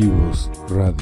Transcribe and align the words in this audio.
Creativos 0.00 0.50
Radio. 0.70 0.94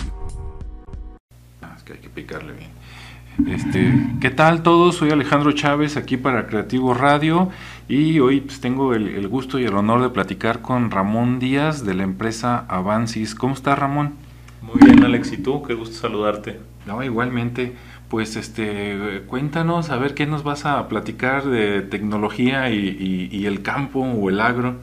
Ah, 1.63 1.75
es 1.77 1.85
que 1.85 1.93
hay 1.93 1.99
que 2.01 2.09
picarle 2.09 2.53
bien. 2.53 3.55
Este, 3.55 3.95
¿Qué 4.21 4.31
tal 4.31 4.65
todos? 4.65 4.97
Soy 4.97 5.11
Alejandro 5.11 5.53
Chávez 5.53 5.97
aquí 5.97 6.17
para 6.17 6.49
Creativos 6.49 6.99
Radio 6.99 7.49
y 7.89 8.19
hoy 8.19 8.41
pues, 8.41 8.61
tengo 8.61 8.95
el, 8.95 9.07
el, 9.07 9.29
gusto 9.29 9.61
y 9.61 9.65
el 9.67 9.75
honor 9.77 10.03
de 10.03 10.09
platicar 10.09 10.63
con 10.63 10.91
Ramón 10.91 11.39
Díaz 11.39 11.85
de 11.85 11.95
la 11.95 12.03
empresa 12.03 12.65
Avancis. 12.69 13.37
¿Cómo 13.37 13.55
estás 13.55 13.79
Ramón? 13.79 14.15
Muy 14.63 14.81
bien 14.85 15.05
Alex, 15.05 15.33
¿y 15.33 15.37
tú? 15.37 15.63
Qué 15.63 15.75
gusto 15.75 15.95
saludarte. 15.95 16.59
No, 16.85 17.01
igualmente, 17.05 17.75
pues 18.09 18.35
este, 18.35 19.23
cuéntanos 19.29 19.91
a 19.91 19.97
ver 19.97 20.15
qué 20.15 20.27
nos 20.27 20.43
vas 20.43 20.67
a 20.67 20.89
platicar 20.89 21.45
de 21.45 21.83
tecnología 21.83 22.69
y, 22.71 22.79
y, 22.89 23.29
y 23.31 23.47
el 23.47 23.63
campo 23.63 24.01
o 24.01 24.29
el 24.29 24.41
agro. 24.41 24.75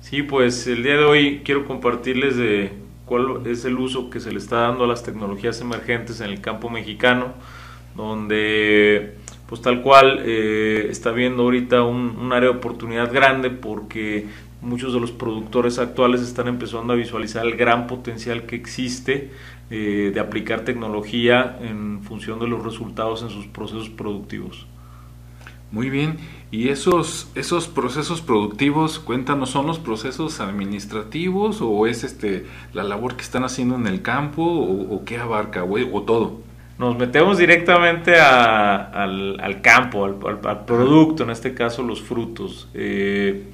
Sí, 0.00 0.22
pues 0.22 0.66
el 0.66 0.82
día 0.82 0.96
de 0.96 1.04
hoy 1.04 1.42
quiero 1.44 1.66
compartirles 1.66 2.36
de 2.36 2.83
cuál 3.04 3.46
es 3.46 3.64
el 3.64 3.78
uso 3.78 4.10
que 4.10 4.20
se 4.20 4.32
le 4.32 4.38
está 4.38 4.60
dando 4.60 4.84
a 4.84 4.86
las 4.86 5.02
tecnologías 5.02 5.60
emergentes 5.60 6.20
en 6.20 6.30
el 6.30 6.40
campo 6.40 6.70
mexicano, 6.70 7.34
donde 7.96 9.14
pues 9.48 9.60
tal 9.60 9.82
cual 9.82 10.22
eh, 10.24 10.88
está 10.90 11.12
viendo 11.12 11.42
ahorita 11.42 11.82
un, 11.82 12.32
área 12.32 12.50
de 12.50 12.56
oportunidad 12.56 13.12
grande 13.12 13.50
porque 13.50 14.26
muchos 14.62 14.94
de 14.94 15.00
los 15.00 15.12
productores 15.12 15.78
actuales 15.78 16.22
están 16.22 16.48
empezando 16.48 16.94
a 16.94 16.96
visualizar 16.96 17.44
el 17.44 17.56
gran 17.56 17.86
potencial 17.86 18.46
que 18.46 18.56
existe 18.56 19.30
eh, 19.70 20.10
de 20.14 20.20
aplicar 20.20 20.62
tecnología 20.62 21.58
en 21.60 22.02
función 22.02 22.40
de 22.40 22.48
los 22.48 22.64
resultados 22.64 23.22
en 23.22 23.30
sus 23.30 23.46
procesos 23.46 23.90
productivos. 23.90 24.66
Muy 25.70 25.90
bien, 25.90 26.18
y 26.50 26.68
esos, 26.68 27.28
esos 27.34 27.66
procesos 27.66 28.20
productivos, 28.20 29.00
cuéntanos, 29.00 29.50
¿son 29.50 29.66
los 29.66 29.80
procesos 29.80 30.38
administrativos 30.38 31.60
o 31.60 31.88
es 31.88 32.04
este 32.04 32.46
la 32.72 32.84
labor 32.84 33.16
que 33.16 33.22
están 33.22 33.42
haciendo 33.42 33.74
en 33.74 33.88
el 33.88 34.00
campo 34.02 34.42
o, 34.44 34.94
o 34.94 35.04
qué 35.04 35.18
abarca 35.18 35.64
o, 35.64 35.74
o, 35.92 36.02
todo? 36.02 36.42
Nos 36.78 36.96
metemos 36.96 37.38
directamente 37.38 38.20
a, 38.20 38.76
al, 38.76 39.40
al, 39.40 39.62
campo, 39.62 40.04
al, 40.04 40.16
al, 40.44 40.64
producto, 40.64 41.24
en 41.24 41.30
este 41.30 41.54
caso 41.54 41.82
los 41.82 42.00
frutos. 42.02 42.68
Eh, 42.74 43.48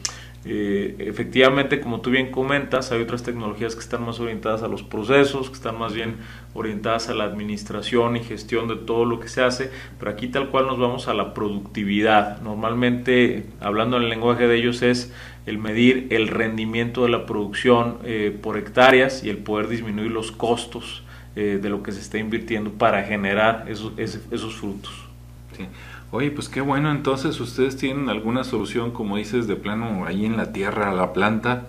eh, 0.47 0.97
efectivamente, 1.01 1.81
como 1.81 2.01
tú 2.01 2.11
bien 2.11 2.31
comentas, 2.31 2.93
hay 2.93 3.03
otras 3.03 3.23
tecnologías 3.23 3.75
que 3.75 3.83
están 3.83 4.05
más 4.07 4.21
orientadas 4.21 4.63
a 4.63 4.69
los 4.69 4.83
procesos, 4.83 5.51
que 5.51 5.57
están 5.57 5.79
más 5.79 5.93
bien 5.93 6.17
orientadas 6.55 7.11
a 7.11 7.15
la 7.15 7.25
administración 7.25 8.17
y 8.17 8.21
gestión 8.21 8.67
de 8.67 8.77
todo 8.77 9.05
lo 9.05 9.21
que 9.21 9.29
se 9.29 9.43
hace, 9.43 9.71
pero 9.99 10.11
aquí 10.11 10.29
tal 10.29 10.49
cual 10.49 10.67
nos 10.67 10.79
vamos 10.79 11.09
a 11.09 11.15
la 11.15 11.35
productividad. 11.35 12.41
Normalmente, 12.41 13.45
hablando 13.61 13.99
en 13.99 14.05
el 14.05 14.09
lenguaje 14.09 14.47
de 14.47 14.57
ellos, 14.57 14.81
es 14.81 15.13
el 15.45 15.59
medir 15.59 16.07
el 16.11 16.29
rendimiento 16.29 17.03
de 17.03 17.11
la 17.11 17.27
producción 17.27 17.99
eh, 18.05 18.37
por 18.43 18.57
hectáreas 18.57 19.23
y 19.23 19.29
el 19.29 19.39
poder 19.39 19.69
disminuir 19.69 20.11
los 20.11 20.33
costos 20.33 21.03
eh, 21.37 21.59
de 21.61 21.69
lo 21.69 21.83
que 21.83 21.93
se 21.93 22.01
está 22.01 22.17
invirtiendo 22.19 22.73
para 22.73 23.03
generar 23.05 23.67
esos, 23.69 24.55
frutos. 24.55 25.05
Oye, 26.13 26.31
pues 26.33 26.49
qué 26.49 26.61
bueno, 26.61 26.91
entonces 26.91 27.39
ustedes 27.41 27.77
tienen 27.77 28.09
alguna 28.09 28.43
solución, 28.43 28.91
como 28.91 29.17
dices, 29.17 29.47
de 29.47 29.55
plano 29.55 30.07
ahí 30.07 30.27
en 30.27 30.37
la 30.37 30.53
tierra, 30.53 30.93
la 30.93 31.13
planta, 31.13 31.69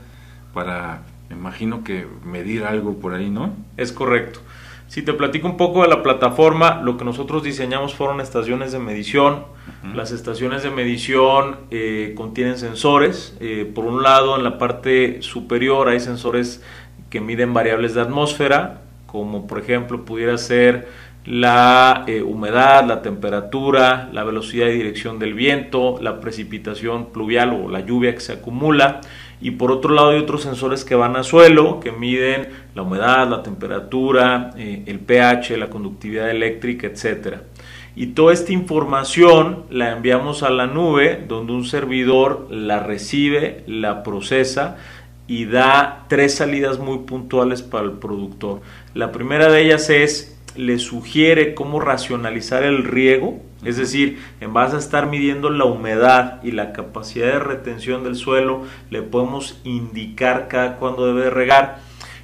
para, 0.54 1.04
me 1.30 1.36
imagino 1.36 1.84
que 1.84 2.08
medir 2.26 2.64
algo 2.64 2.96
por 2.96 3.14
ahí, 3.14 3.30
¿no? 3.30 3.54
Es 3.78 3.92
correcto. 3.92 4.40
Si 4.88 5.04
te 5.04 5.14
platico 5.14 5.48
un 5.48 5.56
poco 5.56 5.84
de 5.84 5.88
la 5.88 6.04
plataforma, 6.04 6.82
lo 6.84 6.98
que 6.98 7.06
nosotros 7.06 7.44
diseñamos 7.44 7.94
fueron 7.94 8.20
estaciones 8.20 8.74
de 8.74 8.80
medición. 8.80 9.36
Uh 9.36 9.88
-huh. 9.88 9.94
Las 9.94 10.12
estaciones 10.12 10.64
de 10.64 10.70
medición 10.70 11.58
eh, 11.70 12.14
contienen 12.18 12.58
sensores. 12.58 13.38
Eh, 13.40 13.72
por 13.74 13.86
un 13.86 14.04
lado, 14.04 14.36
en 14.36 14.44
la 14.44 14.58
parte 14.58 15.22
superior 15.22 15.88
hay 15.88 16.02
sensores 16.02 16.62
que 17.10 17.22
miden 17.22 17.54
variables 17.54 17.94
de 17.94 18.02
atmósfera, 18.02 18.82
como 19.06 19.48
por 19.48 19.60
ejemplo 19.60 20.04
pudiera 20.04 20.38
ser 20.38 20.90
la 21.26 22.04
eh, 22.08 22.22
humedad, 22.22 22.86
la 22.86 23.02
temperatura, 23.02 24.10
la 24.12 24.24
velocidad 24.24 24.68
y 24.68 24.74
dirección 24.74 25.20
del 25.20 25.34
viento, 25.34 26.00
la 26.02 26.20
precipitación 26.20 27.12
pluvial 27.12 27.54
o 27.54 27.70
la 27.70 27.82
lluvia 27.82 28.14
que 28.14 28.22
se 28.22 28.34
acumula. 28.34 29.02
Y 29.40 29.52
por 29.52 29.72
otro 29.72 29.94
lado 29.94 30.12
hay 30.12 30.20
otros 30.20 30.44
sensores 30.44 30.86
que 30.86 30.96
van 30.96 31.16
a 31.16 31.24
suelo, 31.24 31.80
que 31.80 31.92
miden 31.92 32.50
la 32.76 32.84
humedad, 32.84 33.28
la 33.28 33.44
temperatura, 33.44 34.52
eh, 34.58 34.84
el 34.86 35.00
pH, 35.00 35.58
la 35.58 35.70
conductividad 35.70 36.30
eléctrica, 36.30 36.88
etc. 36.88 37.38
Y 37.96 38.08
toda 38.08 38.34
esta 38.34 38.52
información 38.52 39.64
la 39.70 39.92
enviamos 39.92 40.44
a 40.44 40.50
la 40.50 40.68
nube, 40.68 41.24
donde 41.28 41.54
un 41.54 41.66
servidor 41.66 42.48
la 42.50 42.80
recibe, 42.80 43.64
la 43.68 44.04
procesa 44.04 44.78
y 45.28 45.46
da 45.46 46.06
tres 46.08 46.36
salidas 46.36 46.80
muy 46.80 47.00
puntuales 47.00 47.62
para 47.62 47.86
el 47.86 47.94
productor. 47.94 48.62
La 48.94 49.12
primera 49.12 49.52
de 49.52 49.62
ellas 49.64 49.90
es 49.90 50.31
le 50.56 50.80
sugiere 50.80 51.54
cómo 51.54 51.80
racionalizar 51.80 52.64
el 52.64 52.84
riego, 52.84 53.40
es 53.64 53.78
decir, 53.78 54.20
en 54.40 54.54
base 54.54 54.76
a 54.76 54.80
estar 54.80 55.08
midiendo 55.08 55.50
la 55.50 55.66
humedad 55.66 56.42
y 56.44 56.52
la 56.52 56.74
capacidad 56.74 57.28
de 57.28 57.40
retención 57.40 58.04
del 58.04 58.16
suelo, 58.16 58.64
le 58.90 59.02
podemos 59.02 59.60
indicar 59.64 60.48
cada 60.48 60.78
cuándo 60.78 61.06
debe 61.06 61.30
regar. 61.30 61.80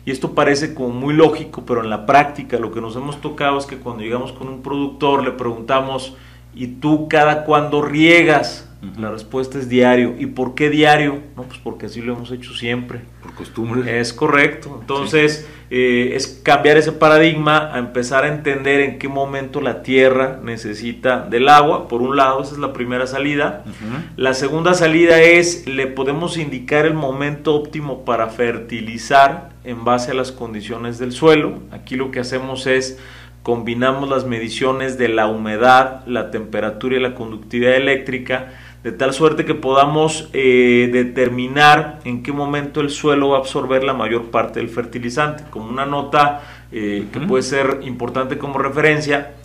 Y 0.06 0.12
esto 0.12 0.34
parece 0.34 0.74
como 0.74 0.90
muy 0.90 1.14
lógico, 1.14 1.66
pero 1.66 1.84
en 1.84 1.90
la 1.90 2.06
práctica 2.06 2.58
lo 2.58 2.72
que 2.72 2.82
nos 2.82 2.96
hemos 2.96 3.20
tocado 3.20 3.58
es 3.58 3.66
que 3.66 3.78
cuando 3.78 4.04
llegamos 4.04 4.32
con 4.32 4.48
un 4.48 4.62
productor 4.62 5.24
le 5.24 5.32
preguntamos, 5.32 6.16
¿y 6.54 6.68
tú 6.68 7.08
cada 7.08 7.44
cuándo 7.44 7.82
riegas? 7.82 8.64
Uh 8.82 8.86
-huh. 8.86 9.00
La 9.00 9.12
respuesta 9.12 9.58
es 9.58 9.70
diario. 9.70 10.16
¿Y 10.20 10.28
por 10.28 10.54
qué 10.54 10.70
diario? 10.70 11.20
No, 11.36 11.44
pues 11.44 11.60
porque 11.64 11.88
así 11.88 12.00
lo 12.02 12.14
hemos 12.14 12.32
hecho 12.32 12.54
siempre. 12.54 13.02
Por 13.24 13.34
costumbre. 13.34 14.00
Es 14.00 14.14
correcto. 14.14 14.78
Entonces, 14.80 15.48
sí. 15.48 15.54
eh, 15.72 16.12
es 16.16 16.28
cambiar 16.44 16.78
ese 16.78 16.92
paradigma 16.92 17.74
a 17.74 17.80
empezar 17.80 18.24
a 18.24 18.28
entender 18.28 18.82
en 18.82 19.00
qué 19.00 19.08
momento 19.08 19.62
la 19.62 19.82
tierra 19.82 20.40
necesita 20.44 21.22
del 21.28 21.50
agua. 21.50 21.88
Por 21.88 22.04
un 22.04 22.16
lado, 22.16 22.44
esa 22.44 22.54
es 22.54 22.60
la 22.60 22.72
primera 22.72 23.08
salida. 23.08 23.64
Uh 23.66 23.70
-huh. 23.70 24.04
La 24.16 24.36
segunda 24.36 24.76
salida 24.76 25.22
es, 25.24 25.66
le 25.68 25.88
podemos 25.88 26.38
indicar 26.38 26.86
el 26.86 26.94
momento 26.94 27.56
óptimo 27.56 28.06
para 28.06 28.28
fertilizar 28.28 29.50
en 29.64 29.86
base 29.86 30.12
a 30.12 30.14
las 30.14 30.32
condiciones 30.32 31.00
del 31.00 31.12
suelo. 31.14 31.60
Aquí 31.72 31.96
lo 31.96 32.12
que 32.12 32.20
hacemos 32.20 32.68
es 32.68 33.00
combinamos 33.48 34.10
las 34.10 34.26
mediciones 34.26 34.98
de 34.98 35.08
la 35.08 35.28
humedad, 35.28 36.06
la 36.06 36.32
temperatura 36.32 36.98
y 36.98 37.00
la 37.00 37.16
conductividad 37.16 37.76
eléctrica 37.76 38.50
de 38.84 38.92
tal 38.92 39.14
suerte 39.14 39.46
que 39.46 39.56
podamos 39.56 40.30
eh, 40.34 40.90
determinar 40.92 42.02
en 42.04 42.24
qué 42.24 42.34
momento 42.34 42.82
el 42.82 42.90
suelo 42.90 43.30
va 43.30 43.38
a 43.38 43.40
absorber 43.40 43.86
la 43.86 43.94
mayor 43.94 44.32
parte 44.32 44.60
del 44.60 44.68
fertilizante. 44.68 45.46
Como 45.50 45.70
una 45.70 45.86
nota 45.86 46.42
eh, 46.74 47.04
uh 47.04 47.06
-huh. 47.06 47.12
que 47.12 47.20
puede 47.22 47.42
ser 47.42 47.80
importante 47.84 48.38
como 48.38 48.60
referencia, 48.60 49.36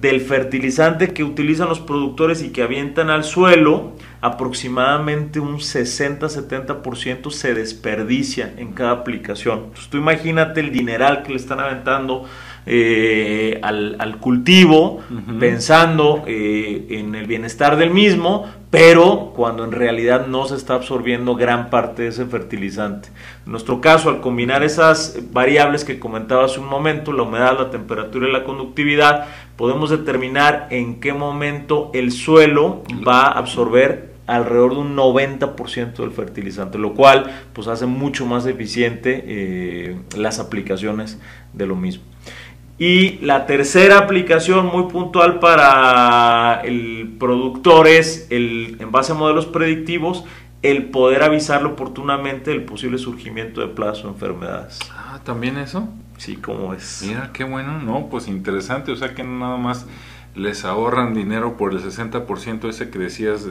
del 0.00 0.20
fertilizante 0.20 1.12
que 1.12 1.22
utilizan 1.22 1.68
los 1.68 1.80
productores 1.80 2.42
y 2.42 2.50
que 2.50 2.62
avientan 2.62 3.10
al 3.10 3.24
suelo, 3.24 3.92
aproximadamente 4.20 5.38
un 5.38 5.58
60-70% 5.58 7.30
se 7.30 7.54
desperdicia 7.54 8.54
en 8.56 8.72
cada 8.72 8.92
aplicación. 8.92 9.58
Entonces 9.64 9.88
tú 9.88 9.98
imagínate 9.98 10.60
el 10.60 10.72
dineral 10.72 11.22
que 11.22 11.30
le 11.30 11.36
están 11.36 11.60
aventando 11.60 12.24
eh, 12.64 13.58
al, 13.62 13.96
al, 13.98 14.18
cultivo, 14.18 15.00
uh 15.10 15.14
-huh. 15.14 15.38
pensando 15.38 16.22
eh, 16.26 16.86
en 16.90 17.14
el 17.14 17.26
bienestar 17.26 17.76
del 17.76 17.90
mismo, 17.90 18.46
pero 18.70 19.32
cuando 19.34 19.64
en 19.64 19.72
realidad 19.72 20.26
no 20.28 20.46
se 20.46 20.56
está 20.56 20.74
absorbiendo 20.74 21.34
gran 21.34 21.70
parte 21.70 22.02
de 22.02 22.08
ese 22.08 22.24
fertilizante. 22.24 23.10
En 23.44 23.52
nuestro 23.52 23.80
caso, 23.80 24.08
al 24.08 24.20
combinar 24.20 24.62
esas 24.62 25.18
variables 25.32 25.84
que 25.84 25.98
comentaba 25.98 26.44
hace 26.44 26.60
un 26.60 26.68
momento, 26.68 27.12
la 27.12 27.24
humedad, 27.24 27.58
la 27.58 27.70
temperatura 27.70 28.28
y 28.28 28.32
la 28.32 28.44
conductividad, 28.44 29.26
podemos 29.56 29.90
determinar 29.90 30.68
en 30.70 31.00
qué 31.00 31.12
momento 31.12 31.90
el 31.92 32.12
suelo 32.12 32.82
va 33.06 33.22
a 33.24 33.38
absorber 33.38 34.12
alrededor 34.26 34.74
de 34.74 34.80
un 34.80 34.96
90% 34.96 35.94
del 35.94 36.12
fertilizante, 36.12 36.78
lo 36.78 36.94
cual 36.94 37.30
pues 37.52 37.68
hace 37.68 37.86
mucho 37.86 38.24
más 38.24 38.46
eficiente 38.46 39.24
eh, 39.26 39.96
las 40.16 40.38
aplicaciones 40.38 41.20
de 41.52 41.66
lo 41.66 41.76
mismo. 41.76 42.04
Y 42.84 43.18
la 43.18 43.46
tercera 43.46 43.96
aplicación 43.96 44.66
muy 44.66 44.90
puntual 44.90 45.38
para 45.38 46.62
el 46.64 47.14
productor 47.16 47.86
es, 47.86 48.26
el, 48.28 48.76
en 48.80 48.90
base 48.90 49.12
a 49.12 49.14
modelos 49.14 49.46
predictivos, 49.46 50.24
el 50.62 50.86
poder 50.86 51.22
avisarle 51.22 51.68
oportunamente 51.68 52.50
del 52.50 52.64
posible 52.64 52.98
surgimiento 52.98 53.60
de 53.60 53.68
plazo 53.68 54.08
o 54.08 54.10
enfermedades. 54.10 54.80
Ah, 54.90 55.20
¿también 55.22 55.58
eso? 55.58 55.88
Sí, 56.16 56.34
¿cómo 56.38 56.74
es? 56.74 57.04
Mira, 57.06 57.30
qué 57.32 57.44
bueno, 57.44 57.80
¿no? 57.80 58.08
Pues 58.10 58.26
interesante, 58.26 58.90
o 58.90 58.96
sea 58.96 59.14
que 59.14 59.22
nada 59.22 59.58
más 59.58 59.86
les 60.34 60.64
ahorran 60.64 61.12
dinero 61.12 61.56
por 61.56 61.72
el 61.72 61.82
60% 61.82 62.68
ese 62.68 62.90
que 62.90 62.98
decías, 62.98 63.46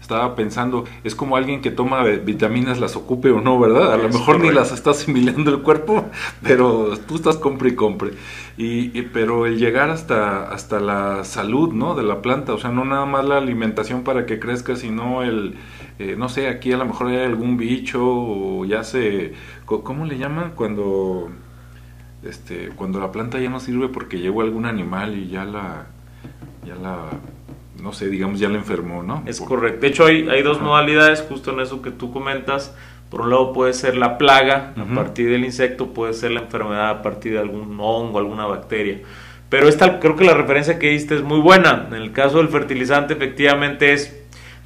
estaba 0.00 0.34
pensando, 0.34 0.84
es 1.04 1.14
como 1.14 1.36
alguien 1.36 1.62
que 1.62 1.70
toma 1.70 2.02
vitaminas, 2.02 2.78
las 2.78 2.96
ocupe 2.96 3.30
o 3.30 3.40
no, 3.40 3.58
¿verdad? 3.58 3.92
A 3.94 3.96
lo 3.96 4.08
mejor 4.10 4.40
ni 4.40 4.50
las 4.50 4.72
está 4.72 4.90
asimilando 4.90 5.50
el 5.50 5.62
cuerpo, 5.62 6.06
pero 6.42 6.98
tú 7.06 7.16
estás 7.16 7.36
compre 7.36 7.70
y 7.70 7.74
compre. 7.74 8.10
Y, 8.58 9.02
pero 9.02 9.46
el 9.46 9.58
llegar 9.58 9.88
hasta, 9.90 10.50
hasta 10.50 10.80
la 10.80 11.24
salud, 11.24 11.72
¿no? 11.72 11.94
De 11.94 12.02
la 12.02 12.20
planta, 12.20 12.52
o 12.52 12.58
sea, 12.58 12.70
no 12.70 12.84
nada 12.84 13.06
más 13.06 13.24
la 13.24 13.38
alimentación 13.38 14.02
para 14.02 14.26
que 14.26 14.38
crezca, 14.38 14.76
sino 14.76 15.22
el, 15.22 15.54
eh, 15.98 16.14
no 16.18 16.28
sé, 16.28 16.48
aquí 16.48 16.72
a 16.72 16.76
lo 16.76 16.84
mejor 16.84 17.08
hay 17.08 17.24
algún 17.24 17.56
bicho 17.56 18.00
o 18.04 18.64
ya 18.66 18.84
se, 18.84 19.32
¿cómo 19.64 20.04
le 20.04 20.18
llaman? 20.18 20.52
Cuando 20.54 21.30
este, 22.22 22.70
cuando 22.70 23.00
la 23.00 23.12
planta 23.12 23.38
ya 23.38 23.48
no 23.48 23.60
sirve 23.60 23.88
porque 23.88 24.18
llegó 24.18 24.42
algún 24.42 24.66
animal 24.66 25.16
y 25.16 25.28
ya 25.28 25.44
la, 25.44 25.86
ya 26.64 26.74
la, 26.74 27.10
no 27.82 27.92
sé, 27.92 28.08
digamos, 28.08 28.40
ya 28.40 28.48
la 28.48 28.58
enfermó, 28.58 29.02
¿no? 29.02 29.22
Es 29.26 29.40
correcto. 29.40 29.80
De 29.80 29.88
hecho, 29.88 30.06
hay, 30.06 30.28
hay 30.28 30.42
dos 30.42 30.60
modalidades, 30.60 31.24
justo 31.28 31.52
en 31.52 31.60
eso 31.60 31.82
que 31.82 31.90
tú 31.90 32.12
comentas. 32.12 32.74
Por 33.10 33.22
un 33.22 33.30
lado 33.30 33.54
puede 33.54 33.72
ser 33.72 33.96
la 33.96 34.18
plaga 34.18 34.74
a 34.76 34.94
partir 34.94 35.30
del 35.30 35.42
insecto, 35.42 35.94
puede 35.94 36.12
ser 36.12 36.30
la 36.32 36.40
enfermedad 36.40 36.90
a 36.90 37.02
partir 37.02 37.32
de 37.32 37.38
algún 37.38 37.78
hongo, 37.80 38.18
alguna 38.18 38.44
bacteria. 38.44 39.00
Pero 39.48 39.66
esta, 39.66 39.98
creo 39.98 40.14
que 40.14 40.24
la 40.24 40.34
referencia 40.34 40.78
que 40.78 40.90
diste 40.90 41.14
es 41.14 41.22
muy 41.22 41.40
buena. 41.40 41.86
En 41.88 41.94
el 41.94 42.12
caso 42.12 42.36
del 42.36 42.48
fertilizante, 42.48 43.14
efectivamente 43.14 43.94
es 43.94 44.17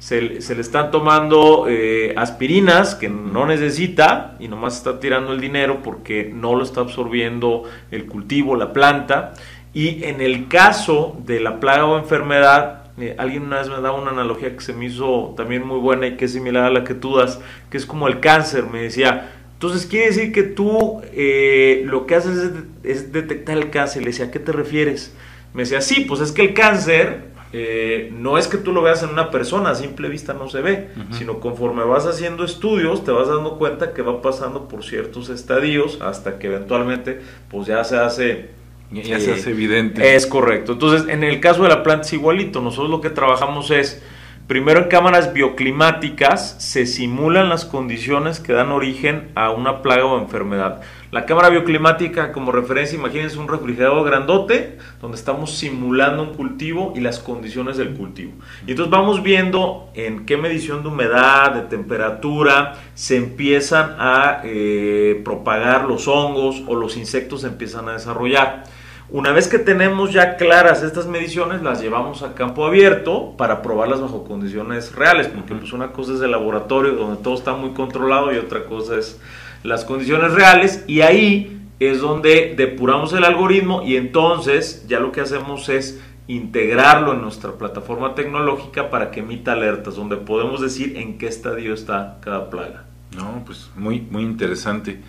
se, 0.03 0.19
le 0.21 0.61
están 0.61 0.91
tomando 0.91 1.67
eh, 1.69 2.13
aspirinas 2.17 2.93
que 2.93 3.07
no 3.07 3.45
necesita 3.45 4.35
y 4.37 4.49
nomás 4.49 4.75
está 4.75 4.99
tirando 4.99 5.31
el 5.31 5.39
dinero 5.39 5.79
porque 5.81 6.29
no 6.29 6.55
lo 6.55 6.63
está 6.65 6.81
absorbiendo 6.81 7.63
el 7.89 8.05
cultivo, 8.07 8.57
la 8.57 8.73
planta. 8.73 9.31
Y 9.73 10.03
en 10.03 10.19
el 10.19 10.49
caso 10.49 11.17
de 11.25 11.39
la 11.39 11.61
plaga 11.61 11.85
o 11.85 11.97
enfermedad, 11.97 12.91
eh, 12.97 13.15
alguien 13.17 13.43
una 13.43 13.59
vez 13.59 13.69
me 13.69 13.79
daba 13.79 13.93
una 13.93 14.11
analogía 14.11 14.53
que 14.53 14.59
se 14.59 14.73
me 14.73 14.87
hizo 14.87 15.35
también 15.37 15.65
muy 15.65 15.79
buena 15.79 16.05
y 16.05 16.17
que 16.17 16.25
es 16.25 16.33
similar 16.33 16.65
a 16.65 16.69
la 16.69 16.83
que 16.83 16.95
tú 16.95 17.15
das, 17.15 17.39
que 17.69 17.77
es 17.77 17.85
como 17.85 18.09
el 18.09 18.19
cáncer. 18.19 18.65
Me 18.65 18.81
decía, 18.81 19.31
entonces 19.53 19.85
quiere 19.85 20.07
decir 20.07 20.33
que 20.33 20.43
tú 20.43 21.01
eh, 21.13 21.83
lo 21.85 22.07
que 22.07 22.15
haces 22.15 22.37
es, 22.39 22.51
es, 22.83 23.13
detectar 23.13 23.57
el 23.57 23.69
cáncer. 23.69 24.01
Le 24.01 24.09
decía, 24.09 24.25
¿a 24.25 24.31
qué 24.31 24.39
te 24.39 24.51
refieres? 24.51 25.15
Me 25.53 25.61
decía, 25.61 25.79
sí, 25.79 26.01
pues 26.01 26.19
es 26.19 26.33
que 26.33 26.41
el 26.41 26.53
cáncer 26.53 27.31
eh, 27.55 28.11
no 28.11 28.39
es 28.39 28.47
que 28.47 28.57
tú 28.57 28.73
lo 28.73 28.81
veas 28.81 29.03
en 29.03 29.09
una 29.09 29.29
persona, 29.29 29.69
a 29.69 29.75
simple 29.75 30.09
vista 30.09 30.33
no 30.33 30.49
se 30.49 30.61
ve, 30.61 30.89
sino 31.11 31.39
conforme 31.39 31.83
vas 31.83 32.07
haciendo 32.07 32.43
estudios 32.43 33.03
te 33.05 33.11
vas 33.11 33.27
dando 33.27 33.59
cuenta 33.59 33.93
que 33.93 34.01
va 34.01 34.23
pasando 34.23 34.67
por 34.67 34.83
ciertos 34.83 35.29
estadios 35.29 35.99
hasta 36.01 36.39
que 36.39 36.47
eventualmente 36.47 37.21
pues 37.51 37.67
ya 37.67 37.83
se 37.83 37.97
hace... 37.97 38.49
Ya 38.91 39.19
se 39.19 39.33
hace 39.33 39.51
evidente. 39.51 40.15
Es 40.15 40.27
correcto. 40.27 40.73
Entonces, 40.73 41.07
en 41.07 41.23
el 41.23 41.39
caso 41.39 41.63
de 41.63 41.69
la 41.69 41.81
planta 41.81 42.05
es 42.05 42.13
igualito. 42.13 42.61
Nosotros 42.61 42.91
lo 42.91 43.01
que 43.01 43.09
trabajamos 43.09 43.71
es, 43.71 44.03
primero 44.45 44.81
en 44.81 44.87
cámaras 44.87 45.33
bioclimáticas, 45.33 46.55
se 46.59 46.85
simulan 46.85 47.49
las 47.49 47.65
condiciones 47.65 48.39
que 48.39 48.53
dan 48.53 48.71
origen 48.71 49.29
a 49.33 49.49
una 49.49 49.81
plaga 49.81 50.05
o 50.05 50.19
enfermedad. 50.19 50.81
La 51.13 51.27
cámara 51.27 51.49
bioclimática, 51.49 52.31
como 52.31 52.51
referencia, 52.51 52.97
imagínense 52.97 53.37
un 53.37 53.47
refrigerador 53.47 54.03
grandote 54.03 54.79
donde 54.99 55.15
estamos 55.15 55.51
simulando 55.51 56.23
un 56.23 56.33
cultivo 56.33 56.91
y 56.95 57.01
las 57.01 57.19
condiciones 57.19 57.77
del 57.77 57.93
cultivo. 57.93 58.31
Y 58.65 58.71
entonces 58.71 58.89
vamos 58.89 59.21
viendo 59.21 59.91
en 59.93 60.25
qué 60.25 60.37
medición 60.37 60.81
de 60.81 60.89
humedad, 60.89 61.51
de 61.51 61.61
temperatura, 61.69 62.79
se 62.95 63.17
empiezan 63.17 63.95
a 63.99 64.41
eh, 64.43 65.21
propagar 65.23 65.85
los 65.85 66.07
hongos 66.07 66.63
o 66.65 66.73
los 66.73 66.97
insectos 66.97 67.41
se 67.41 67.47
empiezan 67.49 67.87
a 67.89 67.93
desarrollar. 67.93 68.63
Una 69.11 69.31
vez 69.31 69.47
que 69.47 69.59
tenemos 69.59 70.11
ya 70.11 70.37
claras 70.37 70.81
estas 70.81 71.05
mediciones, 71.05 71.61
las 71.61 71.79
llevamos 71.79 72.23
a 72.23 72.33
campo 72.33 72.65
abierto 72.65 73.37
para 73.37 73.61
probarlas 73.61 74.01
bajo 74.01 74.23
condiciones 74.23 74.95
reales, 74.95 75.27
porque 75.27 75.53
pues 75.53 75.73
una 75.73 75.91
cosa 75.91 76.15
es 76.15 76.21
el 76.21 76.31
laboratorio 76.31 76.93
donde 76.93 77.21
todo 77.21 77.35
está 77.35 77.53
muy 77.53 77.73
controlado 77.73 78.33
y 78.33 78.37
otra 78.37 78.65
cosa 78.65 78.97
es 78.97 79.21
las 79.63 79.85
condiciones 79.85 80.33
reales 80.33 80.83
y 80.87 81.01
ahí 81.01 81.61
es 81.79 81.99
donde 81.99 82.53
depuramos 82.55 83.13
el 83.13 83.23
algoritmo 83.23 83.81
y 83.83 83.95
entonces 83.95 84.85
ya 84.87 84.99
lo 84.99 85.11
que 85.11 85.21
hacemos 85.21 85.69
es 85.69 86.01
integrarlo 86.27 87.13
en 87.13 87.21
nuestra 87.21 87.53
plataforma 87.53 88.15
tecnológica 88.15 88.89
para 88.89 89.11
que 89.11 89.19
emita 89.19 89.53
alertas, 89.53 89.95
donde 89.95 90.17
podemos 90.17 90.61
decir 90.61 90.97
en 90.97 91.17
qué 91.17 91.27
estadio 91.27 91.73
está 91.73 92.19
cada 92.21 92.49
plaga. 92.49 92.85
No, 93.15 93.43
pues 93.45 93.69
muy, 93.75 94.01
muy 94.01 94.23
interesante. 94.23 95.01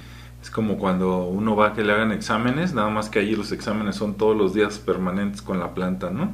Es 0.43 0.51
como 0.51 0.77
cuando 0.77 1.25
uno 1.25 1.57
va 1.57 1.69
a 1.69 1.73
que 1.73 1.85
le 1.85 1.93
hagan 1.93 2.13
exámenes, 2.13 2.75
nada 2.75 2.91
más 2.91 3.09
que 3.09 3.21
allí 3.21 3.35
los 3.35 3.53
exámenes 3.53 3.97
son 3.97 4.15
todos 4.15 4.37
los 4.37 4.53
días 4.53 4.79
permanentes 4.79 5.41
con 5.41 5.59
la 5.59 5.73
planta, 5.73 6.11
¿no? 6.11 6.33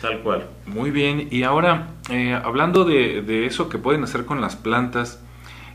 Tal 0.00 0.20
cual. 0.20 0.46
Muy 0.66 0.90
bien, 0.90 1.28
y 1.30 1.42
ahora, 1.42 1.88
eh, 2.10 2.32
hablando 2.32 2.84
de, 2.84 3.22
de, 3.22 3.46
eso 3.46 3.68
que 3.68 3.76
pueden 3.76 4.04
hacer 4.04 4.24
con 4.24 4.40
las 4.40 4.56
plantas, 4.56 5.20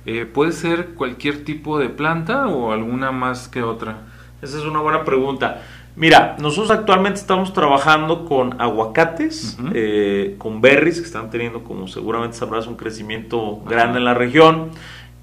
eh, 0.05 0.25
¿Puede 0.25 0.51
ser 0.51 0.89
cualquier 0.89 1.43
tipo 1.43 1.79
de 1.79 1.89
planta 1.89 2.47
o 2.47 2.71
alguna 2.71 3.11
más 3.11 3.47
que 3.47 3.63
otra? 3.63 3.97
Esa 4.41 4.57
es 4.57 4.63
una 4.65 4.79
buena 4.79 5.03
pregunta. 5.03 5.61
Mira, 5.95 6.35
nosotros 6.39 6.71
actualmente 6.71 7.19
estamos 7.19 7.53
trabajando 7.53 8.25
con 8.25 8.61
aguacates, 8.61 9.57
eh, 9.73 10.35
con 10.37 10.59
berries, 10.59 10.99
que 10.99 11.05
están 11.05 11.29
teniendo, 11.29 11.63
como 11.63 11.87
seguramente 11.87 12.35
sabrás, 12.35 12.67
un 12.67 12.75
crecimiento 12.75 13.61
grande 13.65 13.99
en 13.99 14.05
la 14.05 14.13
región, 14.13 14.71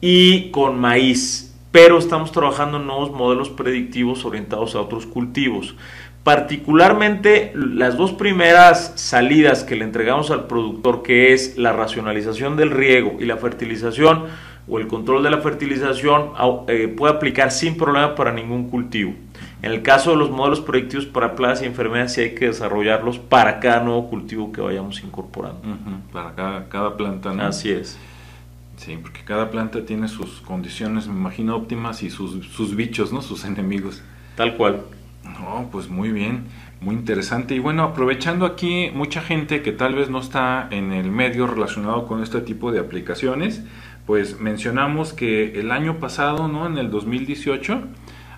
y 0.00 0.50
con 0.50 0.81
maíz. 0.81 1.55
Pero 1.70 1.99
estamos 1.99 2.32
trabajando 2.32 2.79
en 2.79 2.87
nuevos 2.87 3.12
modelos 3.12 3.50
predictivos 3.50 4.25
orientados 4.25 4.75
a 4.75 4.81
otros 4.81 5.06
cultivos. 5.06 5.76
Particularmente 6.25 7.52
las 7.55 7.96
dos 7.96 8.12
primeras 8.12 8.93
salidas 8.96 9.64
que 9.64 9.76
le 9.76 9.84
entregamos 9.84 10.31
al 10.31 10.46
productor, 10.46 11.02
que 11.02 11.32
es 11.32 11.58
la 11.58 11.73
racionalización 11.73 12.56
del 12.56 12.70
riego 12.70 13.17
y 13.19 13.26
la 13.26 13.37
fertilización, 13.37 14.25
o 14.69 14.79
el 14.79 14.87
control 14.87 15.23
de 15.23 15.31
la 15.31 15.38
fertilización 15.38 16.31
eh, 16.69 16.88
puede 16.88 17.14
aplicar 17.14 17.50
sin 17.50 17.76
problema 17.76 18.14
para 18.14 18.32
ningún 18.32 18.69
cultivo. 18.69 19.14
En 19.61 19.73
el 19.73 19.82
caso 19.82 20.11
de 20.11 20.17
los 20.17 20.31
modelos 20.31 20.61
predictivos 20.61 21.06
para 21.06 21.35
plagas 21.35 21.62
y 21.62 21.67
enfermedades, 21.67 22.14
sí 22.14 22.20
hay 22.20 22.35
que 22.35 22.47
desarrollarlos 22.47 23.19
para 23.19 23.61
cada 23.61 23.81
nuevo 23.81 24.09
cultivo 24.09 24.53
que 24.53 24.61
vayamos 24.61 25.03
incorporando. 25.03 25.61
para 26.12 26.35
cada, 26.35 26.69
cada 26.69 26.97
planta, 26.97 27.32
¿no? 27.32 27.44
Así 27.44 27.70
es. 27.70 27.99
Sí, 28.76 28.99
porque 29.00 29.20
cada 29.25 29.50
planta 29.50 29.85
tiene 29.85 30.09
sus 30.09 30.41
condiciones, 30.41 31.06
me 31.06 31.15
imagino, 31.15 31.55
óptimas 31.56 32.03
y 32.03 32.11
sus, 32.11 32.47
sus 32.47 32.75
bichos, 32.75 33.12
¿no? 33.12 33.23
Sus 33.23 33.44
enemigos. 33.44 34.03
Tal 34.35 34.56
cual. 34.56 34.82
No, 35.25 35.69
pues 35.70 35.88
muy 35.88 36.11
bien, 36.11 36.44
muy 36.81 36.97
interesante. 36.97 37.55
Y 37.55 37.61
bueno, 37.61 37.85
aprovechando 37.85 38.44
aquí 38.44 38.91
mucha 38.93 39.23
gente 39.23 39.62
que 39.62 39.70
tal 39.70 39.94
vez 39.94 40.11
no 40.11 40.19
está 40.19 40.67
en 40.70 40.93
el 40.93 41.12
medio 41.12 41.47
relacionado 41.47 42.06
con 42.06 42.23
este 42.23 42.41
tipo 42.41 42.73
de 42.73 42.81
aplicaciones, 42.81 43.62
pues 44.07 44.41
mencionamos 44.41 45.13
que 45.13 45.59
el 45.61 45.71
año 45.71 45.99
pasado, 45.99 46.49
¿no? 46.49 46.67
En 46.67 46.79
el 46.79 46.91
2018, 46.91 47.83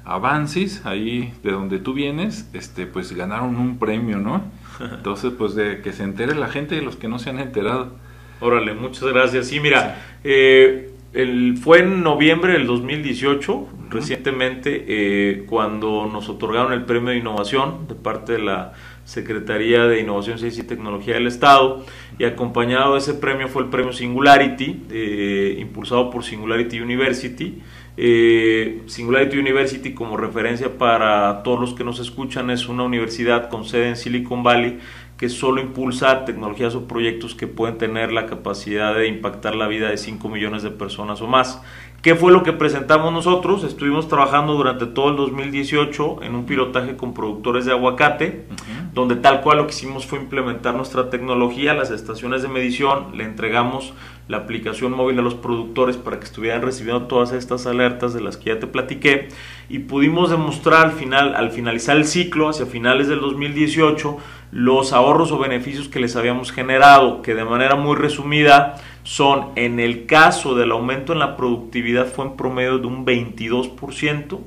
Avancis, 0.04 0.84
ahí 0.84 1.32
de 1.42 1.52
donde 1.52 1.78
tú 1.78 1.94
vienes, 1.94 2.50
este, 2.52 2.86
pues 2.86 3.12
ganaron 3.12 3.56
un 3.56 3.78
premio, 3.78 4.18
¿no? 4.18 4.44
Entonces, 4.80 5.32
pues 5.36 5.54
de 5.54 5.80
que 5.80 5.92
se 5.92 6.04
entere 6.04 6.34
la 6.34 6.48
gente 6.48 6.76
y 6.76 6.80
los 6.80 6.96
que 6.96 7.08
no 7.08 7.18
se 7.18 7.30
han 7.30 7.38
enterado. 7.38 7.92
Órale, 8.40 8.74
muchas 8.74 9.04
gracias. 9.04 9.46
Sí, 9.48 9.60
mira, 9.60 10.02
eh, 10.22 10.90
el, 11.14 11.56
fue 11.56 11.78
en 11.78 12.02
noviembre 12.02 12.52
del 12.54 12.66
2018, 12.66 13.68
recientemente, 13.88 14.84
eh, 14.86 15.46
cuando 15.46 16.06
nos 16.12 16.28
otorgaron 16.28 16.72
el 16.72 16.84
premio 16.84 17.10
de 17.10 17.18
innovación 17.18 17.86
de 17.88 17.94
parte 17.94 18.32
de 18.34 18.40
la 18.40 18.72
Secretaría 19.04 19.86
de 19.86 20.00
Innovación, 20.00 20.38
Ciencia 20.38 20.62
y 20.62 20.66
Tecnología 20.66 21.14
del 21.14 21.26
Estado 21.26 21.84
y 22.18 22.24
acompañado 22.24 22.94
de 22.94 22.98
ese 22.98 23.14
premio 23.14 23.48
fue 23.48 23.62
el 23.62 23.68
premio 23.68 23.92
Singularity, 23.92 24.84
eh, 24.90 25.56
impulsado 25.58 26.10
por 26.10 26.24
Singularity 26.24 26.80
University. 26.80 27.60
Eh, 27.96 28.82
Singularity 28.86 29.38
University 29.38 29.94
como 29.94 30.16
referencia 30.16 30.78
para 30.78 31.42
todos 31.44 31.60
los 31.60 31.74
que 31.74 31.84
nos 31.84 32.00
escuchan 32.00 32.50
es 32.50 32.68
una 32.68 32.82
universidad 32.82 33.48
con 33.48 33.64
sede 33.64 33.90
en 33.90 33.96
Silicon 33.96 34.42
Valley 34.42 34.78
que 35.16 35.28
solo 35.28 35.60
impulsa 35.60 36.24
tecnologías 36.24 36.74
o 36.74 36.88
proyectos 36.88 37.34
que 37.34 37.46
pueden 37.46 37.78
tener 37.78 38.10
la 38.10 38.26
capacidad 38.26 38.94
de 38.94 39.06
impactar 39.06 39.54
la 39.54 39.68
vida 39.68 39.90
de 39.90 39.96
5 39.96 40.28
millones 40.28 40.62
de 40.62 40.70
personas 40.70 41.20
o 41.20 41.28
más. 41.28 41.62
¿Qué 42.04 42.14
fue 42.14 42.32
lo 42.32 42.42
que 42.42 42.52
presentamos 42.52 43.10
nosotros? 43.14 43.64
Estuvimos 43.64 44.08
trabajando 44.08 44.52
durante 44.52 44.84
todo 44.84 45.08
el 45.08 45.16
2018 45.16 46.22
en 46.22 46.34
un 46.34 46.44
pilotaje 46.44 46.98
con 46.98 47.14
productores 47.14 47.64
de 47.64 47.72
aguacate, 47.72 48.44
donde 48.92 49.16
tal 49.16 49.40
cual 49.40 49.56
lo 49.56 49.66
que 49.66 49.72
hicimos 49.72 50.04
fue 50.04 50.18
implementar 50.18 50.74
nuestra 50.74 51.08
tecnología, 51.08 51.72
las 51.72 51.90
estaciones 51.90 52.42
de 52.42 52.48
medición, 52.48 53.16
le 53.16 53.24
entregamos 53.24 53.94
la 54.28 54.36
aplicación 54.36 54.92
móvil 54.92 55.18
a 55.18 55.22
los 55.22 55.34
productores 55.34 55.96
para 55.96 56.18
que 56.18 56.26
estuvieran 56.26 56.60
recibiendo 56.60 57.06
todas 57.06 57.32
estas 57.32 57.66
alertas 57.66 58.12
de 58.12 58.20
las 58.20 58.36
que 58.36 58.50
ya 58.50 58.58
te 58.58 58.66
platiqué 58.66 59.28
y 59.70 59.78
pudimos 59.78 60.28
demostrar 60.28 60.84
al 60.84 60.92
final, 60.92 61.34
al 61.34 61.52
finalizar 61.52 61.96
el 61.96 62.04
ciclo, 62.04 62.50
hacia 62.50 62.66
finales 62.66 63.08
del 63.08 63.20
2018, 63.20 64.18
los 64.52 64.92
ahorros 64.92 65.32
o 65.32 65.38
beneficios 65.38 65.88
que 65.88 66.00
les 66.00 66.16
habíamos 66.16 66.52
generado, 66.52 67.22
que 67.22 67.34
de 67.34 67.46
manera 67.46 67.76
muy 67.76 67.96
resumida 67.96 68.76
son, 69.04 69.50
en 69.54 69.78
el 69.78 70.06
caso 70.06 70.54
del 70.54 70.72
aumento 70.72 71.12
en 71.12 71.20
la 71.20 71.36
productividad 71.36 72.06
fue 72.06 72.24
en 72.24 72.36
promedio 72.36 72.78
de 72.78 72.86
un 72.86 73.06
22% 73.06 74.40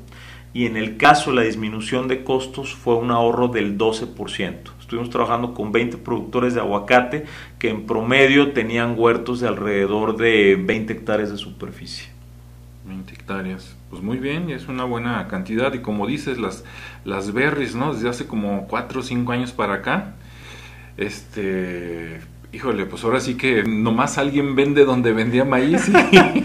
y 0.53 0.65
en 0.65 0.75
el 0.75 0.97
caso 0.97 1.29
de 1.29 1.35
la 1.37 1.43
disminución 1.43 2.07
de 2.07 2.23
costos 2.23 2.73
fue 2.73 2.95
un 2.95 3.11
ahorro 3.11 3.47
del 3.47 3.77
12%. 3.77 4.55
Estuvimos 4.79 5.11
trabajando 5.11 5.53
con 5.53 5.71
20 5.71 5.97
productores 5.97 6.55
de 6.55 6.61
aguacate 6.61 7.25
que 7.59 7.69
en 7.69 7.85
promedio 7.85 8.53
tenían 8.53 8.95
huertos 8.97 9.39
de 9.39 9.47
alrededor 9.47 10.17
de 10.17 10.55
20 10.55 10.93
hectáreas 10.93 11.29
de 11.29 11.37
superficie. 11.37 12.07
20 12.85 13.13
hectáreas. 13.13 13.75
Pues 13.91 14.01
muy 14.01 14.17
bien, 14.17 14.49
es 14.49 14.67
una 14.67 14.85
buena 14.85 15.27
cantidad. 15.27 15.73
Y 15.73 15.79
como 15.79 16.07
dices, 16.07 16.39
las, 16.39 16.63
las 17.05 17.33
berries, 17.33 17.75
¿no? 17.75 17.93
Desde 17.93 18.09
hace 18.09 18.25
como 18.25 18.65
4 18.67 19.01
o 19.01 19.03
5 19.03 19.31
años 19.31 19.51
para 19.51 19.75
acá, 19.75 20.15
este, 20.95 22.21
híjole, 22.53 22.85
pues 22.85 23.03
ahora 23.03 23.19
sí 23.19 23.35
que 23.35 23.63
nomás 23.63 24.17
alguien 24.17 24.55
vende 24.55 24.85
donde 24.85 25.11
vendía 25.11 25.43
maíz 25.43 25.89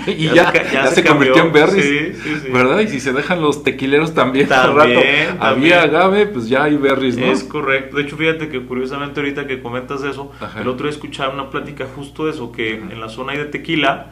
y, 0.06 0.28
ya, 0.34 0.52
ya, 0.52 0.88
se, 0.88 1.04
convirtió 1.04 1.42
en 1.42 1.52
berries, 1.52 2.52
¿verdad? 2.52 2.80
Y 2.80 2.88
si 2.88 3.00
se 3.00 3.12
dejan 3.12 3.40
los 3.40 3.62
tequileros 3.62 4.12
también, 4.12 4.48
también, 4.48 5.36
había 5.38 5.82
agave, 5.82 6.26
pues 6.26 6.48
ya 6.48 6.64
hay 6.64 6.76
berries, 6.76 7.16
¿no? 7.16 7.26
Es 7.26 7.44
correcto. 7.44 7.96
De 7.96 8.02
hecho, 8.02 8.16
fíjate 8.16 8.48
que 8.48 8.62
curiosamente 8.62 9.20
ahorita 9.20 9.46
que 9.46 9.60
comentas 9.60 10.02
eso, 10.02 10.32
el 10.60 10.68
otro 10.68 10.86
día 10.86 10.94
escuchaba 10.94 11.32
una 11.32 11.50
plática 11.50 11.86
justo 11.94 12.26
de 12.26 12.32
eso, 12.32 12.50
que 12.52 12.74
en 12.74 13.00
la 13.00 13.08
zona 13.08 13.32
de 13.34 13.44
tequila 13.44 14.10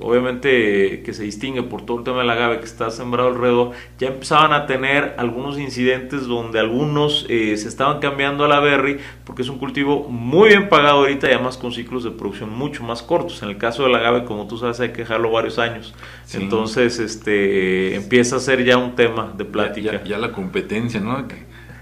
obviamente 0.00 1.02
que 1.02 1.14
se 1.14 1.22
distingue 1.22 1.62
por 1.62 1.86
todo 1.86 1.98
el 1.98 2.04
tema 2.04 2.18
del 2.18 2.30
agave 2.30 2.58
que 2.58 2.66
está 2.66 2.90
sembrado 2.90 3.30
alrededor, 3.30 3.72
ya 3.98 4.08
empezaban 4.08 4.52
a 4.52 4.66
tener 4.66 5.14
algunos 5.16 5.58
incidentes 5.58 6.26
donde 6.26 6.58
algunos 6.58 7.26
eh, 7.28 7.56
se 7.56 7.68
estaban 7.68 8.00
cambiando 8.00 8.44
a 8.44 8.48
la 8.48 8.60
berry 8.60 8.98
porque 9.24 9.42
es 9.42 9.48
un 9.48 9.58
cultivo 9.58 10.08
muy 10.08 10.50
bien 10.50 10.68
pagado 10.68 10.98
ahorita 10.98 11.28
y 11.28 11.32
además 11.32 11.56
con 11.56 11.72
ciclos 11.72 12.04
de 12.04 12.10
producción 12.10 12.50
mucho 12.50 12.84
más 12.84 13.02
cortos. 13.02 13.42
En 13.42 13.48
el 13.48 13.56
caso 13.56 13.84
del 13.84 13.94
agave, 13.94 14.24
como 14.24 14.46
tú 14.46 14.58
sabes, 14.58 14.80
hay 14.80 14.90
que 14.90 14.98
dejarlo 14.98 15.30
varios 15.30 15.58
años. 15.58 15.94
Entonces, 16.34 16.98
este 16.98 17.94
empieza 17.94 18.36
a 18.36 18.40
ser 18.40 18.64
ya 18.64 18.76
un 18.76 18.94
tema 18.94 19.32
de 19.36 19.44
plática. 19.44 20.02
Ya, 20.04 20.18
la 20.18 20.32
competencia, 20.32 21.00
¿no? 21.00 21.26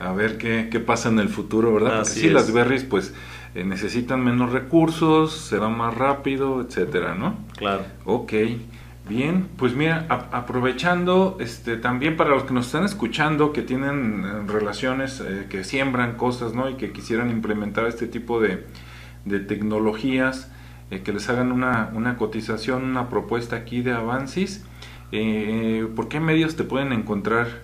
A 0.01 0.13
ver 0.13 0.39
qué, 0.39 0.69
qué, 0.71 0.79
pasa 0.79 1.09
en 1.09 1.19
el 1.19 1.29
futuro, 1.29 1.75
¿verdad? 1.75 2.03
Porque 2.05 2.21
sí, 2.21 2.29
las 2.29 2.53
berries, 2.53 2.85
pues 2.85 3.13
eh, 3.59 3.65
necesitan 3.65 4.23
menos 4.23 4.53
recursos, 4.53 5.33
será 5.33 5.69
más 5.69 5.93
rápido, 5.97 6.61
etcétera, 6.61 7.17
¿no? 7.17 7.35
Claro. 7.57 7.83
Ok, 8.05 8.33
bien, 9.09 9.49
pues 9.57 9.75
mira, 9.75 10.07
aprovechando, 10.09 11.37
este, 11.41 11.77
también 11.77 12.17
para 12.17 12.31
los 12.31 12.45
que 12.45 12.55
nos 12.55 12.67
están 12.67 12.85
escuchando, 12.85 13.53
que 13.53 13.63
tienen 13.63 14.25
eh, 14.25 14.47
relaciones, 14.47 15.21
eh, 15.21 15.47
que 15.51 15.65
siembran 15.65 16.17
cosas, 16.17 16.55
¿no? 16.55 16.71
Y 16.71 16.75
que 16.75 16.93
quisieran 16.93 17.31
implementar 17.31 17.87
este 17.89 18.07
tipo 18.07 18.41
de, 18.41 18.65
de 19.25 19.41
tecnologías, 19.41 20.53
que 21.05 21.13
les 21.13 21.29
hagan 21.29 21.51
una, 21.51 21.91
una, 21.95 22.17
cotización, 22.17 22.85
una 22.85 23.11
propuesta 23.11 23.57
aquí 23.57 23.83
de 23.83 23.93
Avancis, 23.93 24.65
¿por 25.95 26.09
qué 26.09 26.19
medios 26.19 26.57
te 26.57 26.65
pueden 26.65 26.95
encontrar? 26.95 27.61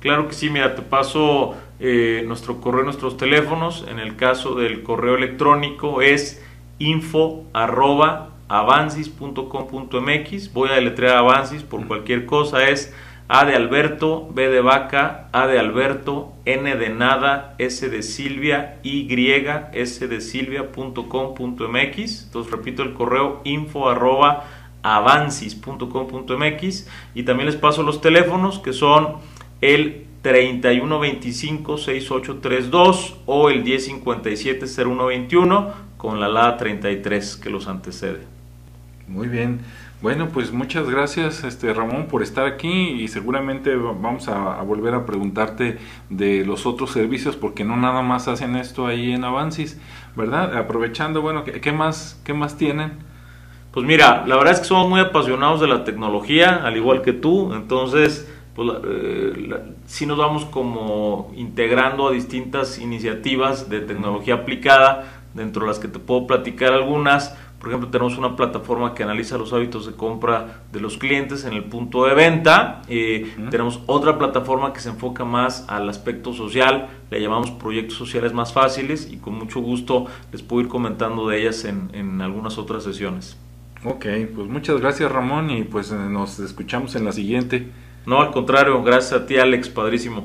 Claro 0.00 0.28
que 0.28 0.34
sí, 0.34 0.50
mira, 0.50 0.74
te 0.74 0.82
paso 0.82 1.56
eh, 1.80 2.22
nuestro 2.26 2.60
correo, 2.60 2.84
nuestros 2.84 3.16
teléfonos. 3.16 3.86
En 3.88 3.98
el 3.98 4.16
caso 4.16 4.54
del 4.54 4.82
correo 4.82 5.16
electrónico 5.16 6.02
es 6.02 6.44
info 6.78 7.46
arroba 7.52 8.30
avancis.com.mx. 8.48 10.52
Voy 10.52 10.68
a 10.68 10.74
deletrear 10.74 11.16
avancis 11.16 11.62
por 11.62 11.86
cualquier 11.86 12.26
cosa. 12.26 12.68
Es 12.68 12.94
A 13.28 13.46
de 13.46 13.56
Alberto, 13.56 14.28
B 14.34 14.48
de 14.48 14.60
vaca, 14.60 15.28
A 15.32 15.46
de 15.46 15.58
Alberto, 15.58 16.34
N 16.44 16.76
de 16.76 16.90
nada, 16.90 17.54
S 17.58 17.88
de 17.88 18.02
Silvia, 18.02 18.78
Y, 18.82 19.08
S 19.72 20.06
de 20.06 20.20
Silvia.com.mx. 20.20 22.24
Entonces 22.24 22.52
repito 22.52 22.82
el 22.82 22.92
correo 22.92 23.40
info 23.44 23.88
arroba 23.88 24.44
avancis.com.mx 24.82 26.88
y 27.14 27.22
también 27.22 27.46
les 27.46 27.56
paso 27.56 27.82
los 27.82 28.00
teléfonos 28.00 28.58
que 28.58 28.72
son 28.72 29.18
el 29.60 30.06
3125-6832 30.22 33.14
o 33.26 33.50
el 33.50 33.64
1057-0121 33.64 35.72
con 35.96 36.20
la 36.20 36.28
LA 36.28 36.56
33 36.56 37.36
que 37.36 37.50
los 37.50 37.66
antecede. 37.68 38.20
Muy 39.08 39.26
bien. 39.28 39.60
Bueno, 40.02 40.28
pues 40.28 40.50
muchas 40.50 40.88
gracias 40.88 41.44
este 41.44 41.74
Ramón 41.74 42.06
por 42.06 42.22
estar 42.22 42.46
aquí 42.46 42.70
y 42.70 43.08
seguramente 43.08 43.76
vamos 43.76 44.28
a, 44.28 44.62
volver 44.62 44.94
a 44.94 45.04
preguntarte 45.04 45.76
de 46.08 46.42
los 46.46 46.64
otros 46.64 46.92
servicios 46.92 47.36
porque 47.36 47.64
no 47.64 47.76
nada 47.76 48.00
más 48.00 48.26
hacen 48.26 48.56
esto 48.56 48.86
ahí 48.86 49.12
en 49.12 49.24
Avancis, 49.24 49.78
¿verdad? 50.16 50.56
Aprovechando, 50.56 51.20
bueno, 51.20 51.44
¿qué, 51.44 51.60
qué 51.60 51.72
más, 51.72 52.18
qué 52.24 52.32
más 52.32 52.56
tienen? 52.56 52.92
Pues 53.72 53.84
mira, 53.84 54.24
la 54.26 54.36
verdad 54.36 54.54
es 54.54 54.60
que 54.60 54.66
somos 54.66 54.88
muy 54.88 55.00
apasionados 55.00 55.60
de 55.60 55.68
la 55.68 55.84
tecnología, 55.84 56.62
al 56.64 56.78
igual 56.78 57.02
que 57.02 57.12
tú, 57.12 57.52
entonces 57.52 58.26
pues, 58.54 58.68
eh, 58.84 59.62
si 59.86 60.06
nos 60.06 60.18
vamos 60.18 60.44
como 60.44 61.32
integrando 61.36 62.08
a 62.08 62.12
distintas 62.12 62.78
iniciativas 62.78 63.68
de 63.68 63.80
tecnología 63.80 64.34
aplicada, 64.34 65.20
dentro 65.34 65.62
de 65.62 65.68
las 65.68 65.78
que 65.78 65.88
te 65.88 65.98
puedo 65.98 66.26
platicar 66.26 66.72
algunas. 66.72 67.36
Por 67.58 67.68
ejemplo, 67.68 67.90
tenemos 67.90 68.16
una 68.16 68.36
plataforma 68.36 68.94
que 68.94 69.02
analiza 69.02 69.36
los 69.36 69.52
hábitos 69.52 69.84
de 69.84 69.92
compra 69.92 70.62
de 70.72 70.80
los 70.80 70.96
clientes 70.96 71.44
en 71.44 71.52
el 71.52 71.64
punto 71.64 72.06
de 72.06 72.14
venta. 72.14 72.80
Eh, 72.88 73.34
tenemos 73.50 73.80
otra 73.86 74.18
plataforma 74.18 74.72
que 74.72 74.80
se 74.80 74.88
enfoca 74.88 75.26
más 75.26 75.66
al 75.68 75.86
aspecto 75.90 76.32
social, 76.32 76.88
le 77.10 77.20
llamamos 77.20 77.50
proyectos 77.50 77.98
sociales 77.98 78.32
más 78.32 78.54
fáciles 78.54 79.12
y 79.12 79.18
con 79.18 79.34
mucho 79.34 79.60
gusto 79.60 80.06
les 80.32 80.42
puedo 80.42 80.62
ir 80.62 80.68
comentando 80.68 81.28
de 81.28 81.42
ellas 81.42 81.66
en, 81.66 81.90
en 81.92 82.22
algunas 82.22 82.56
otras 82.56 82.82
sesiones. 82.82 83.36
Ok, 83.84 84.06
pues 84.34 84.48
muchas 84.48 84.80
gracias 84.80 85.12
Ramón 85.12 85.50
y 85.50 85.64
pues 85.64 85.92
nos 85.92 86.38
escuchamos 86.38 86.96
en 86.96 87.04
la 87.04 87.12
siguiente. 87.12 87.68
No, 88.10 88.20
al 88.22 88.32
contrario, 88.32 88.82
gracias 88.82 89.22
a 89.22 89.24
ti 89.24 89.38
Alex, 89.38 89.68
padrísimo. 89.68 90.24